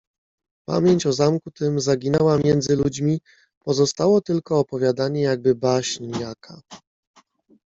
"Pamięć 0.65 1.05
o 1.05 1.13
zamku 1.13 1.51
tym 1.51 1.79
zaginęła 1.79 2.37
między 2.37 2.75
ludźmi, 2.75 3.21
pozostało 3.59 4.21
tylko 4.21 4.59
opowiadanie, 4.59 5.21
jakby 5.21 5.55
baśń 5.55 6.19
jaka." 6.19 6.61